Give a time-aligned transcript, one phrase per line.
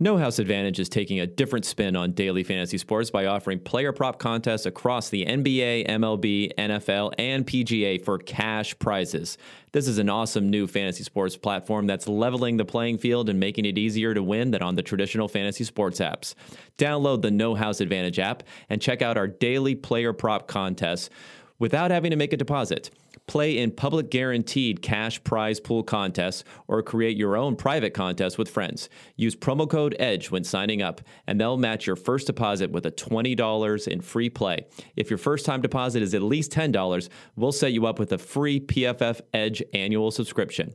[0.00, 3.92] No House Advantage is taking a different spin on daily fantasy sports by offering player
[3.92, 9.38] prop contests across the NBA, MLB, NFL, and PGA for cash prizes.
[9.70, 13.66] This is an awesome new fantasy sports platform that's leveling the playing field and making
[13.66, 16.34] it easier to win than on the traditional fantasy sports apps.
[16.76, 21.08] Download the No House Advantage app and check out our daily player prop contests
[21.60, 22.90] without having to make a deposit.
[23.26, 28.50] Play in public guaranteed cash prize pool contests or create your own private contest with
[28.50, 28.88] friends.
[29.16, 32.90] Use promo code EDGE when signing up, and they'll match your first deposit with a
[32.90, 34.66] $20 in free play.
[34.94, 38.18] If your first time deposit is at least $10, we'll set you up with a
[38.18, 40.74] free PFF Edge annual subscription.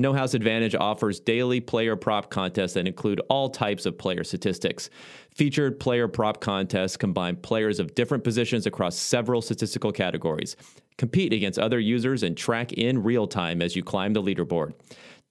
[0.00, 4.90] No House Advantage offers daily player prop contests that include all types of player statistics.
[5.34, 10.54] Featured player prop contests combine players of different positions across several statistical categories.
[10.98, 14.72] Compete against other users and track in real time as you climb the leaderboard.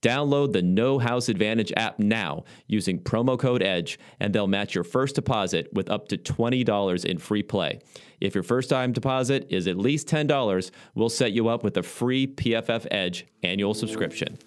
[0.02, 4.84] Download the No House Advantage app now using promo code EDGE, and they'll match your
[4.84, 7.80] first deposit with up to $20 in free play.
[8.22, 11.84] If your first time deposit is at least $10, we'll set you up with a
[11.84, 14.38] free PFF Edge annual subscription.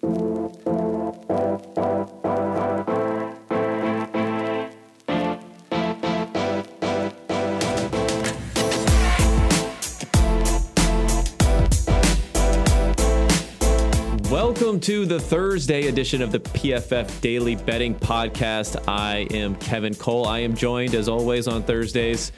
[14.71, 18.81] Welcome to the Thursday edition of the PFF Daily Betting Podcast.
[18.87, 20.25] I am Kevin Cole.
[20.25, 22.31] I am joined, as always, on Thursdays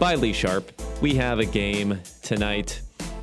[0.00, 0.72] by Lee Sharp.
[1.00, 2.80] We have a game tonight.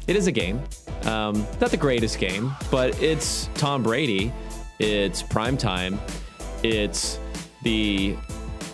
[0.07, 0.61] It is a game.
[1.03, 4.31] Um, not the greatest game, but it's Tom Brady.
[4.79, 5.99] It's prime time.
[6.63, 7.19] It's
[7.63, 8.15] the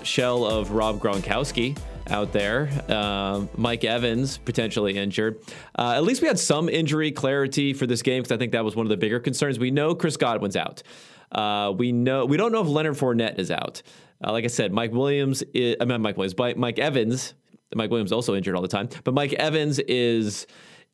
[0.03, 1.75] shell of Rob Gronkowski
[2.11, 2.69] out there.
[2.87, 5.39] Uh, Mike Evans potentially injured.
[5.77, 8.63] Uh, at least we had some injury clarity for this game because I think that
[8.63, 9.57] was one of the bigger concerns.
[9.57, 10.83] We know Chris Godwin's out.
[11.31, 13.81] Uh, we know we don't know if Leonard Fournette is out.
[14.23, 15.41] Uh, like I said, Mike Williams.
[15.53, 17.33] Is, I mean, Mike Williams, but Mike Evans.
[17.73, 20.45] Mike Williams also injured all the time, but Mike Evans is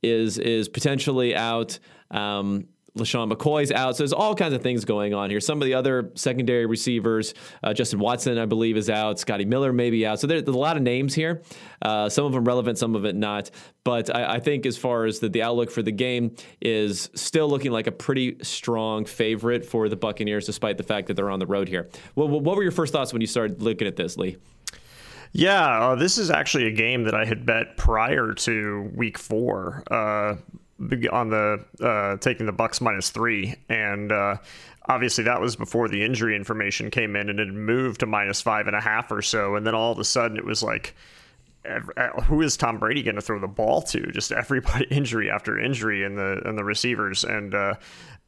[0.04, 1.80] is is potentially out.
[2.12, 3.96] Um, LeSean McCoy's out.
[3.96, 5.40] So there's all kinds of things going on here.
[5.40, 9.20] Some of the other secondary receivers, uh, Justin Watson, I believe, is out.
[9.20, 10.20] Scotty Miller may be out.
[10.20, 11.42] So there's a lot of names here.
[11.82, 13.52] Uh, some of them relevant, some of it not.
[13.84, 17.50] But I, I think as far as the, the outlook for the game is still
[17.50, 21.40] looking like a pretty strong favorite for the Buccaneers, despite the fact that they're on
[21.40, 21.90] the road here.
[22.16, 24.38] Well, what were your first thoughts when you started looking at this, Lee?
[25.34, 29.84] Yeah, uh, this is actually a game that I had bet prior to week four.
[29.92, 30.36] Uh,
[31.12, 34.38] on the uh, taking the Bucks minus three, and uh,
[34.88, 38.68] obviously that was before the injury information came in, and it moved to minus five
[38.68, 40.96] and a half or so, and then all of a sudden it was like.
[41.68, 44.10] Uh, who is Tom Brady going to throw the ball to?
[44.14, 47.74] Just everybody injury after injury in the in the receivers, and uh,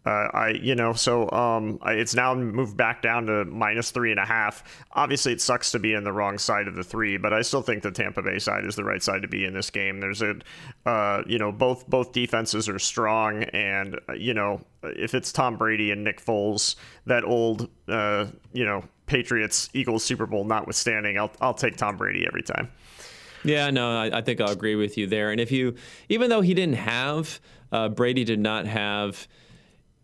[0.05, 4.19] uh, I, you know, so um, it's now moved back down to minus three and
[4.19, 4.63] a half.
[4.93, 7.61] Obviously, it sucks to be in the wrong side of the three, but I still
[7.61, 9.99] think the Tampa Bay side is the right side to be in this game.
[9.99, 10.35] There's a,
[10.85, 15.57] uh, you know, both both defenses are strong, and uh, you know, if it's Tom
[15.57, 21.31] Brady and Nick Foles, that old, uh, you know, Patriots Eagles Super Bowl notwithstanding, I'll
[21.41, 22.71] I'll take Tom Brady every time.
[23.43, 25.31] Yeah, no, I, I think I'll agree with you there.
[25.31, 25.75] And if you,
[26.09, 27.39] even though he didn't have,
[27.71, 29.27] uh, Brady did not have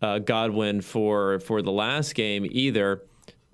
[0.06, 3.02] uh, Godwin for for the last game either.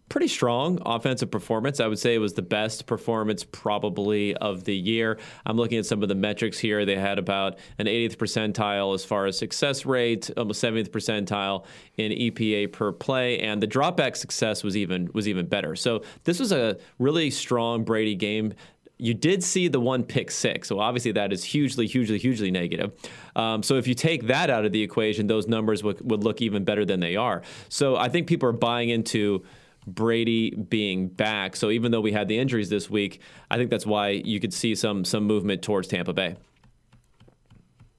[0.09, 1.79] Pretty strong offensive performance.
[1.79, 5.17] I would say it was the best performance probably of the year.
[5.45, 6.85] I'm looking at some of the metrics here.
[6.85, 11.63] They had about an 80th percentile as far as success rate, almost 70th percentile
[11.95, 15.77] in EPA per play, and the dropback success was even was even better.
[15.77, 18.53] So this was a really strong Brady game
[19.01, 20.67] you did see the one pick six.
[20.67, 22.91] So obviously that is hugely, hugely, hugely negative.
[23.35, 26.39] Um, so if you take that out of the equation, those numbers would, would look
[26.39, 27.41] even better than they are.
[27.67, 29.43] So I think people are buying into
[29.87, 31.55] Brady being back.
[31.55, 34.53] So even though we had the injuries this week, I think that's why you could
[34.53, 36.35] see some some movement towards Tampa Bay.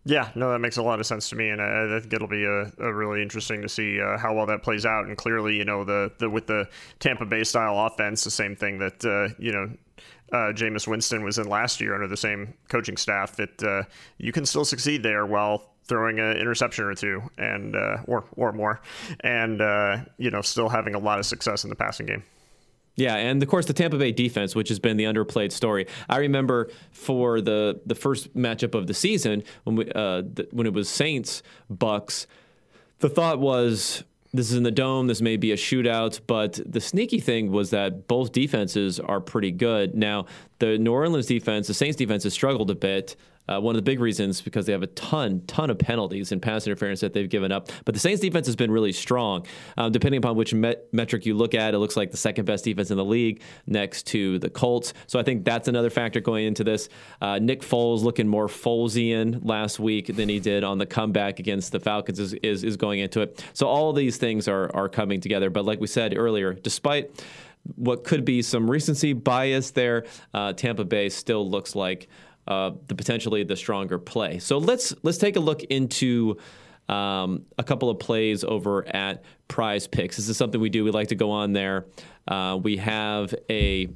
[0.05, 2.27] Yeah, no, that makes a lot of sense to me, and I, I think it'll
[2.27, 5.07] be a, a really interesting to see uh, how well that plays out.
[5.07, 8.79] And clearly, you know, the, the with the Tampa Bay style offense, the same thing
[8.79, 9.71] that uh, you know
[10.33, 13.83] uh, Jameis Winston was in last year under the same coaching staff, that uh,
[14.19, 18.53] you can still succeed there while throwing an interception or two and uh, or or
[18.53, 18.81] more,
[19.21, 22.25] and uh, you know still having a lot of success in the passing game.
[22.95, 25.87] Yeah, and of course the Tampa Bay defense, which has been the underplayed story.
[26.09, 30.67] I remember for the the first matchup of the season when we uh, th- when
[30.67, 32.27] it was Saints Bucks,
[32.99, 35.07] the thought was this is in the dome.
[35.07, 39.51] This may be a shootout, but the sneaky thing was that both defenses are pretty
[39.51, 39.95] good.
[39.95, 40.27] Now,
[40.59, 43.17] the New Orleans defense, the Saints defense has struggled a bit.
[43.49, 46.41] Uh, one of the big reasons because they have a ton, ton of penalties and
[46.41, 47.71] pass interference that they've given up.
[47.85, 49.47] But the Saints defense has been really strong.
[49.77, 52.65] Um, depending upon which met- metric you look at, it looks like the second best
[52.65, 54.95] defense in the league next to the Colts.
[55.07, 56.89] So I think that's another factor going into this.
[57.21, 61.73] Uh, Nick Foles looking more Folesian last week than he did on the comeback against
[61.73, 63.45] the Falcons is, is, is going into it.
[63.55, 65.51] So all these things are, are coming together.
[65.51, 67.25] But like we said earlier, despite
[67.77, 70.05] what could be some recency bias there,
[70.35, 72.09] uh, Tampa Bay still looks like
[72.47, 74.39] uh, the potentially the stronger play.
[74.39, 76.37] So let's let's take a look into
[76.89, 80.17] um, a couple of plays over at Prize Picks.
[80.17, 80.85] This is something we do.
[80.85, 81.87] We like to go on there.
[82.27, 83.89] Uh, we have a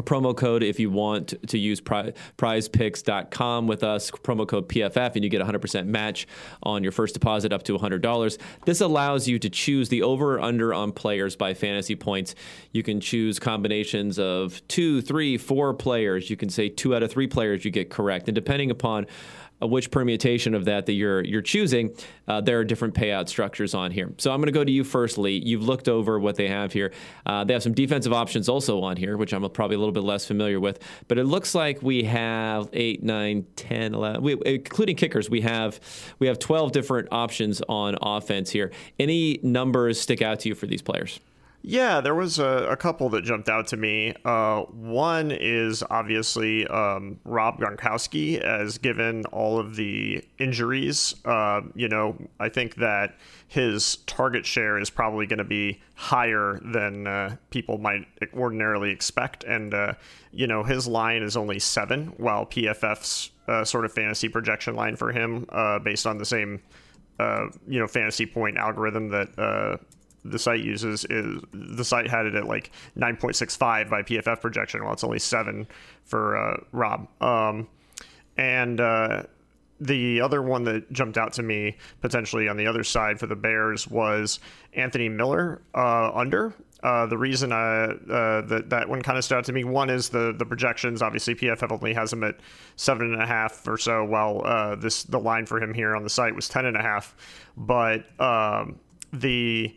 [0.00, 5.14] a promo code if you want to use pri- prizepicks.com with us, promo code PFF,
[5.14, 6.26] and you get 100% match
[6.62, 8.38] on your first deposit up to $100.
[8.64, 12.34] This allows you to choose the over or under on players by fantasy points.
[12.72, 16.30] You can choose combinations of two, three, four players.
[16.30, 18.28] You can say two out of three players you get correct.
[18.28, 19.06] And depending upon
[19.66, 21.94] which permutation of that that you're you're choosing,
[22.28, 24.12] uh, there are different payout structures on here.
[24.18, 25.42] So I'm going to go to you first, Lee.
[25.44, 26.92] You've looked over what they have here.
[27.26, 30.04] Uh, they have some defensive options also on here, which I'm probably a little bit
[30.04, 30.80] less familiar with.
[31.08, 35.80] But it looks like we have 8, 9, 10, 11, we, including kickers, we have
[36.18, 38.70] we have 12 different options on offense here.
[38.98, 41.20] Any numbers stick out to you for these players?
[41.62, 44.14] Yeah, there was a, a, couple that jumped out to me.
[44.24, 51.14] Uh, one is obviously um, Rob Gronkowski, as given all of the injuries.
[51.22, 53.14] Uh, you know, I think that
[53.46, 59.44] his target share is probably going to be higher than uh, people might ordinarily expect.
[59.44, 59.94] And, uh,
[60.32, 64.96] you know, his line is only seven, while PFF's uh, sort of fantasy projection line
[64.96, 66.62] for him, uh, based on the same,
[67.68, 69.78] you know, fantasy point algorithm that
[70.24, 74.92] the site uses is the site had it at like 9.65 by PFF projection, while
[74.92, 75.66] it's only seven
[76.04, 77.08] for uh, Rob.
[77.22, 77.68] Um,
[78.36, 79.24] and uh,
[79.80, 83.36] the other one that jumped out to me potentially on the other side for the
[83.36, 84.40] Bears was
[84.74, 86.54] Anthony Miller uh, under.
[86.82, 87.88] Uh, the reason uh,
[88.46, 91.02] that that one kind of stood out to me, one is the the projections.
[91.02, 92.36] Obviously, PFF only has him at
[92.76, 96.04] seven and a half or so, while uh, this the line for him here on
[96.04, 97.14] the site was ten and a half.
[97.54, 98.78] But um,
[99.12, 99.76] the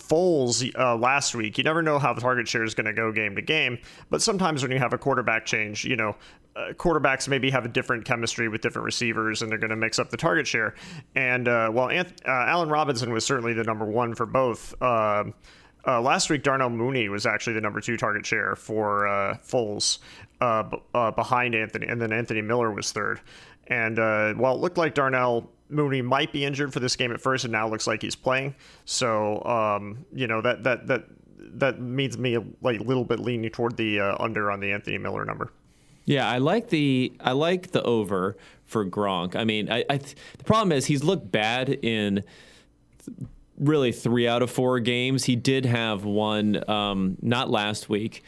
[0.00, 3.12] Foles uh, last week, you never know how the target share is going to go
[3.12, 3.78] game to game.
[4.08, 6.16] But sometimes when you have a quarterback change, you know,
[6.56, 9.98] uh, quarterbacks maybe have a different chemistry with different receivers and they're going to mix
[9.98, 10.74] up the target share.
[11.14, 15.34] And uh, while Anth- uh, Allen Robinson was certainly the number one for both, um,
[15.86, 19.98] uh, last week Darnell Mooney was actually the number two target share for uh, Foles
[20.40, 20.78] b-
[21.14, 23.20] behind Anthony, and then Anthony Miller was third.
[23.68, 23.96] And
[24.38, 27.52] while it looked like Darnell Mooney might be injured for this game at first, and
[27.52, 28.54] now looks like he's playing.
[28.84, 31.04] So, um, you know that that that
[31.54, 34.98] that means me like a little bit leaning toward the uh, under on the Anthony
[34.98, 35.52] Miller number.
[36.04, 39.36] Yeah, I like the I like the over for Gronk.
[39.36, 42.24] I mean, I, I the problem is he's looked bad in
[43.58, 45.24] really three out of four games.
[45.24, 48.24] He did have one um, not last week.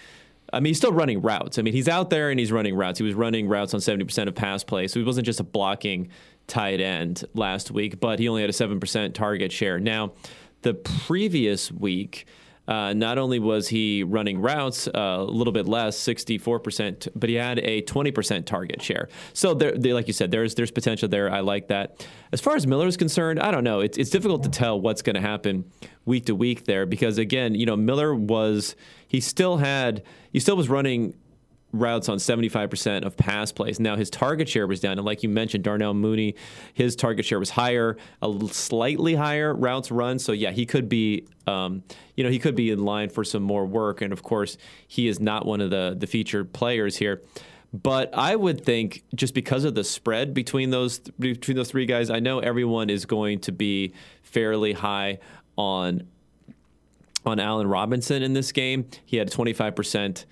[0.53, 1.59] I mean, he's still running routes.
[1.59, 2.99] I mean, he's out there and he's running routes.
[2.99, 4.93] He was running routes on 70% of pass plays.
[4.93, 6.11] So he wasn't just a blocking
[6.47, 9.79] tight end last week, but he only had a 7% target share.
[9.79, 10.13] Now,
[10.63, 12.27] the previous week,
[12.69, 17.35] uh, not only was he running routes uh, a little bit less, 64%, but he
[17.35, 19.09] had a 20% target share.
[19.33, 21.31] So, there, they, like you said, there's there's potential there.
[21.31, 22.07] I like that.
[22.31, 23.81] As far as Miller is concerned, I don't know.
[23.81, 25.65] It's, it's difficult to tell what's going to happen
[26.05, 28.77] week to week there because, again, you know, Miller was,
[29.09, 31.15] he still had, he still was running
[31.73, 33.81] routes on 75% of pass plays.
[33.81, 36.35] Now his target share was down, and like you mentioned, Darnell Mooney,
[36.75, 40.19] his target share was higher, a slightly higher routes run.
[40.19, 41.83] So yeah, he could be, um,
[42.17, 44.03] you know, he could be in line for some more work.
[44.03, 47.23] And of course, he is not one of the the featured players here.
[47.75, 52.11] But I would think just because of the spread between those between those three guys,
[52.11, 55.21] I know everyone is going to be fairly high
[55.57, 56.07] on
[57.25, 58.87] on Allen Robinson in this game.
[59.07, 60.27] He had 25 percent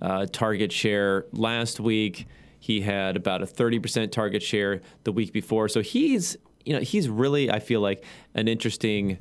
[0.00, 2.26] uh, target share last week.
[2.58, 5.68] He had about a 30% target share the week before.
[5.68, 9.18] So he's, you know, he's really, I feel like, an interesting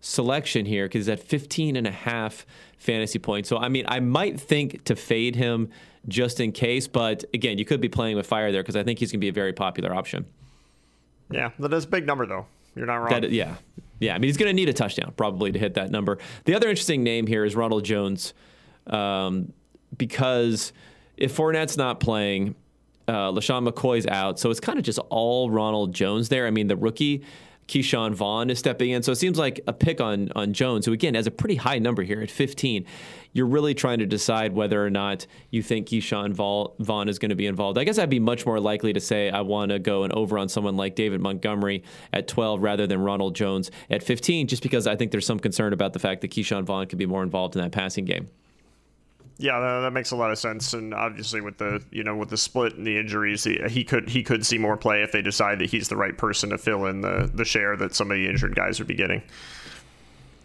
[0.00, 2.46] selection here because he's at 15 and a half
[2.78, 3.48] fantasy points.
[3.48, 5.70] So, I mean, I might think to fade him
[6.06, 9.00] just in case, but again, you could be playing with fire there because I think
[9.00, 10.26] he's going to be a very popular option.
[11.30, 12.46] Yeah, that is a big number, though.
[12.76, 13.20] You're not wrong.
[13.20, 13.56] That, yeah.
[13.98, 14.14] Yeah.
[14.14, 16.18] I mean, he's going to need a touchdown probably to hit that number.
[16.44, 18.34] The other interesting name here is Ronald Jones.
[18.86, 19.52] Um,
[19.96, 20.72] because
[21.16, 22.54] if Fournette's not playing,
[23.08, 26.46] uh, LeSean McCoy's out, so it's kind of just all Ronald Jones there.
[26.46, 27.22] I mean, the rookie
[27.68, 29.02] Ke'Shawn Vaughn is stepping in.
[29.02, 31.78] So it seems like a pick on on Jones, who again has a pretty high
[31.78, 32.84] number here at 15.
[33.32, 37.34] You're really trying to decide whether or not you think Ke'Shawn Vaughn is going to
[37.34, 37.76] be involved.
[37.76, 40.38] I guess I'd be much more likely to say I want to go and over
[40.38, 44.86] on someone like David Montgomery at 12 rather than Ronald Jones at 15, just because
[44.86, 47.56] I think there's some concern about the fact that Ke'Shawn Vaughn could be more involved
[47.56, 48.28] in that passing game.
[49.38, 52.38] Yeah, that makes a lot of sense, and obviously with the you know with the
[52.38, 55.58] split and the injuries, he, he, could he could see more play if they decide
[55.58, 58.26] that he's the right person to fill in the the share that some of the
[58.26, 59.22] injured guys would be getting.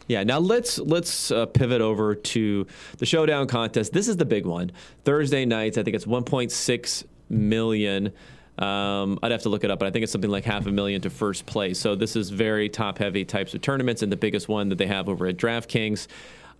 [0.08, 2.68] Yeah, now let's let's uh, pivot over to
[2.98, 3.94] the showdown contest.
[3.94, 4.74] This is the big one.
[5.06, 8.12] Thursday nights, I think it's 1.6 million.
[8.60, 10.72] Um, I'd have to look it up, but I think it's something like half a
[10.72, 11.80] million to first place.
[11.80, 14.88] So this is very top heavy types of tournaments, and the biggest one that they
[14.88, 16.08] have over at DraftKings.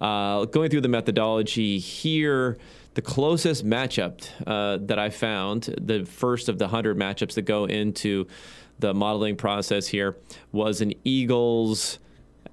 [0.02, 2.58] Uh, going through the methodology here,
[2.96, 7.66] the closest matchup uh, that I found, the first of the 100 matchups that go
[7.66, 8.26] into
[8.80, 10.18] the modeling process here,
[10.52, 12.00] was an Eagles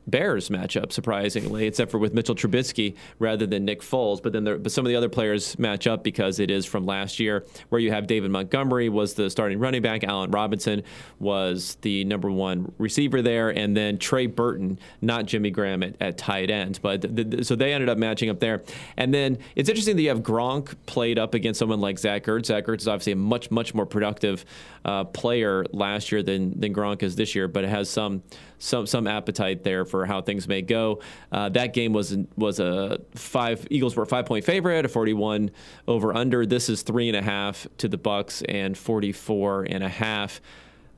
[0.09, 4.23] Bears matchup, surprisingly, except for with Mitchell Trubisky rather than Nick Foles.
[4.23, 6.87] But then there, but some of the other players match up because it is from
[6.87, 10.83] last year, where you have David Montgomery was the starting running back, Allen Robinson
[11.19, 16.19] was the number one receiver there, and then Trey Burton, not Jimmy Graham at, at
[16.19, 16.81] tight end.
[16.83, 18.62] But the, the, so they ended up matching up there.
[18.97, 22.47] And then it's interesting that you have Gronk played up against someone like Zach Ertz.
[22.47, 24.45] Zach Ertz is obviously a much much more productive
[24.85, 28.23] uh, player last year than than Gronk is this year, but it has some
[28.59, 31.00] some some appetite there for how things may go.
[31.31, 35.50] Uh, that game was was a five Eagles were a five point favorite, a 41
[35.87, 36.45] over under.
[36.45, 40.41] This is three and a half to the Bucks and 44 and a half.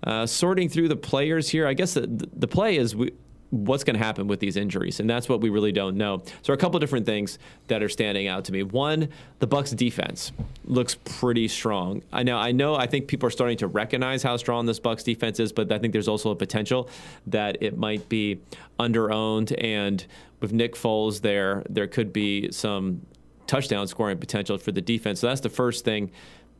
[0.02, 3.12] Uh, sorting through the players here, I guess the, the play is we,
[3.50, 6.22] what's going to happen with these injuries, and that's what we really don't know.
[6.42, 8.62] So, a couple different things that are standing out to me.
[8.62, 9.08] One,
[9.40, 10.32] the Bucks' defense
[10.64, 12.02] looks pretty strong.
[12.12, 15.02] I know, I know, I think people are starting to recognize how strong this Bucks
[15.02, 16.88] defense is, but I think there's also a potential
[17.26, 18.40] that it might be
[18.78, 20.04] underowned, and
[20.40, 23.02] with Nick Foles there, there could be some
[23.46, 25.20] touchdown scoring potential for the defense.
[25.20, 26.12] So that's the first thing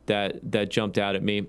[0.07, 1.47] that that jumped out at me.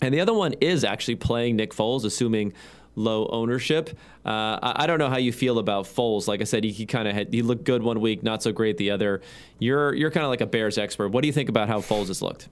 [0.00, 2.52] And the other one is actually playing Nick Foles, assuming
[2.94, 3.90] low ownership.
[4.24, 6.28] Uh, I, I, don't know how you feel about Foles.
[6.28, 8.76] Like I said, he, he kind of he looked good one week, not so great
[8.76, 9.22] the other.
[9.58, 11.08] You're you're kind of like a Bears expert.
[11.08, 12.48] What do you think about how Foles has looked?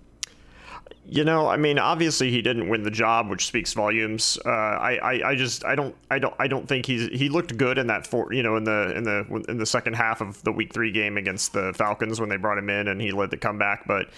[1.10, 4.38] You know, I mean, obviously he didn't win the job, which speaks volumes.
[4.44, 7.56] Uh, I, I, I just, I don't, I don't, I don't think he's he looked
[7.56, 10.42] good in that four, you know, in the in the in the second half of
[10.42, 13.30] the Week Three game against the Falcons when they brought him in and he led
[13.30, 13.86] the comeback.
[13.86, 14.10] But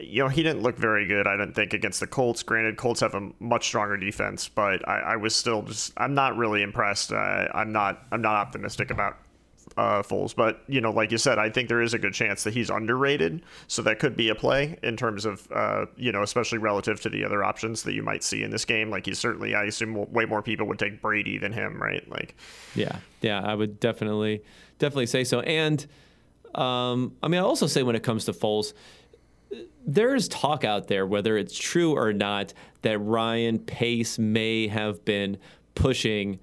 [0.00, 1.26] you know, he didn't look very good.
[1.26, 2.42] I didn't think against the Colts.
[2.42, 6.38] Granted, Colts have a much stronger defense, but I, I was still just, I'm not
[6.38, 7.12] really impressed.
[7.12, 9.18] Uh, I'm not, I'm not optimistic about
[9.78, 10.34] uh, Foles.
[10.34, 12.68] But you know, like you said, I think there is a good chance that he's
[12.68, 13.42] underrated.
[13.68, 17.08] So that could be a play in terms of uh, you know, especially relative to
[17.08, 18.90] the other options that you might see in this game.
[18.90, 22.06] Like he's certainly, I assume, way more people would take Brady than him, right?
[22.10, 22.34] Like,
[22.74, 24.42] yeah, yeah, I would definitely,
[24.80, 25.40] definitely say so.
[25.40, 25.86] And
[26.56, 28.74] um, I mean, I also say when it comes to Foles.
[29.86, 35.38] There's talk out there, whether it's true or not, that Ryan Pace may have been
[35.74, 36.40] pushing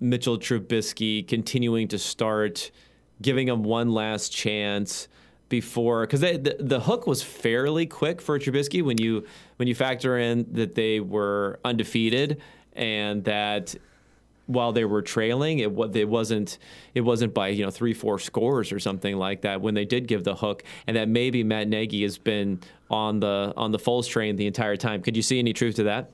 [0.00, 2.70] Mitchell Trubisky continuing to start,
[3.22, 5.08] giving him one last chance
[5.48, 9.24] before because the, the hook was fairly quick for Trubisky when you
[9.56, 12.40] when you factor in that they were undefeated
[12.72, 13.74] and that
[14.46, 16.58] while they were trailing it, it wasn't
[16.94, 20.06] it wasn't by you know three four scores or something like that when they did
[20.06, 20.62] give the hook.
[20.86, 22.60] And that maybe Matt Nagy has been
[22.90, 25.02] on the on the Foles train the entire time.
[25.02, 26.10] Could you see any truth to that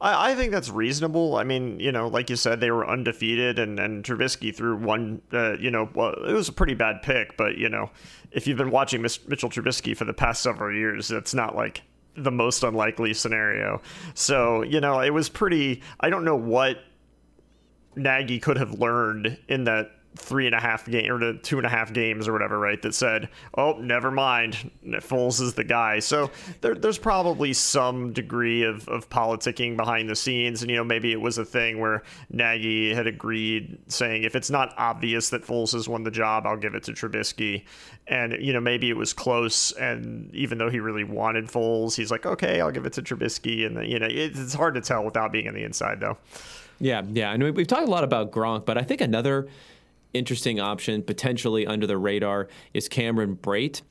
[0.00, 1.36] I, I think that's reasonable.
[1.36, 5.22] I mean, you know, like you said, they were undefeated, and and Trubisky threw one.
[5.32, 7.90] Uh, you know, well, it was a pretty bad pick, but you know,
[8.30, 11.82] if you've been watching Mitchell Trubisky for the past several years, it's not like
[12.16, 13.80] the most unlikely scenario.
[14.14, 15.82] So you know, it was pretty.
[16.00, 16.78] I don't know what
[17.94, 21.68] Nagy could have learned in that three and a half game or two and a
[21.70, 22.80] half games or whatever, right?
[22.82, 25.98] That said, oh, never mind, Foles is the guy.
[25.98, 26.30] So
[26.60, 31.12] there, there's probably some degree of, of politicking behind the scenes, and you know maybe
[31.12, 35.72] it was a thing where Nagy had agreed, saying if it's not obvious that Foles
[35.72, 37.64] has won the job, I'll give it to Trubisky,
[38.06, 42.10] and you know maybe it was close, and even though he really wanted Foles, he's
[42.10, 45.32] like, okay, I'll give it to Trubisky, and you know it's hard to tell without
[45.32, 46.16] being on the inside though.
[46.78, 49.48] Yeah, yeah, and we've talked a lot about Gronk, but I think another
[50.16, 53.82] interesting option, potentially under the radar, is Cameron Brate.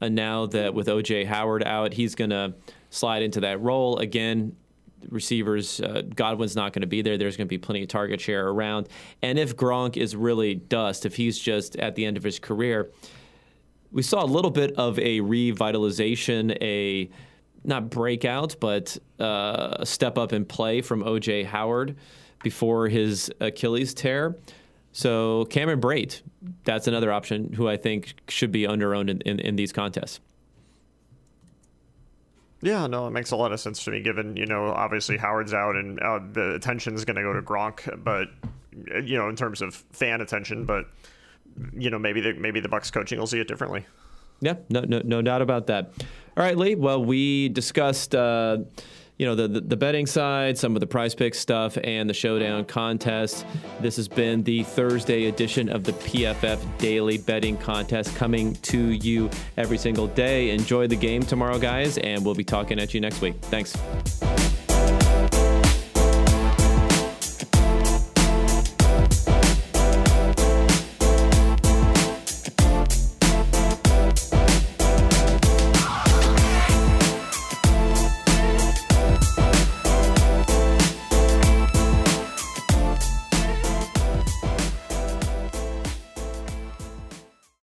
[0.00, 2.54] And now that with OJ Howard out, he's going to
[2.90, 3.98] slide into that role.
[3.98, 4.56] Again,
[5.08, 7.16] receivers, uh, Godwin's not going to be there.
[7.16, 8.88] There's going to be plenty of target share around.
[9.22, 12.90] And if Gronk is really dust, if he's just at the end of his career,
[13.90, 17.10] we saw a little bit of a revitalization, a
[17.64, 21.96] not breakout, but uh, a step up in play from OJ Howard
[22.42, 24.36] before his Achilles tear.
[24.92, 26.20] So Cameron Brate,
[26.64, 30.20] that's another option who I think should be under owned in, in, in, these contests.
[32.60, 34.02] Yeah, no, it makes a lot of sense to me.
[34.02, 37.42] Given you know, obviously Howard's out and uh, the attention is going to go to
[37.42, 38.28] Gronk, but
[39.04, 40.86] you know, in terms of fan attention, but
[41.76, 43.86] you know, maybe the maybe the Bucks coaching will see it differently.
[44.40, 45.92] Yeah, no, no, no doubt about that.
[46.36, 46.74] All right, Lee.
[46.74, 48.14] Well, we discussed.
[48.14, 48.58] Uh,
[49.18, 52.14] you know the, the, the betting side, some of the Prize Picks stuff, and the
[52.14, 53.46] showdown contest.
[53.80, 59.30] This has been the Thursday edition of the PFF Daily Betting Contest, coming to you
[59.56, 60.50] every single day.
[60.50, 63.36] Enjoy the game tomorrow, guys, and we'll be talking at you next week.
[63.42, 63.76] Thanks.